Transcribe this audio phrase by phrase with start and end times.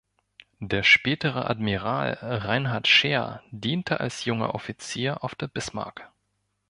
[0.61, 6.11] Der spätere Admiral Reinhard Scheer diente als junger Offizier auf der "Bismarck".